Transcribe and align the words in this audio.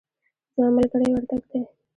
زما 0.53 0.67
ملګری 0.75 1.07
وردګ 1.11 1.41
دی 1.49 1.59